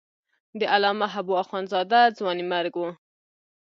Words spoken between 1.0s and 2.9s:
حبو اخند زاده ځوانیمرګ و.